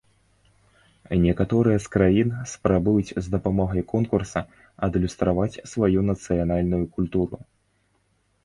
[1.25, 4.39] Некаторыя з краін спрабуюць з дапамогай конкурса
[4.89, 7.37] адлюстраваць сваю нацыянальную культуру.